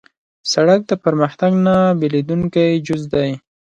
[0.51, 3.29] سړک د پرمختګ نه بېلېدونکی جز دی.